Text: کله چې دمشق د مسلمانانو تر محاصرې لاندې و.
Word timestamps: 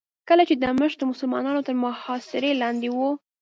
کله 0.29 0.43
چې 0.49 0.55
دمشق 0.65 0.95
د 0.99 1.03
مسلمانانو 1.11 1.65
تر 1.67 1.75
محاصرې 1.83 2.51
لاندې 2.61 2.89
و. 2.97 2.99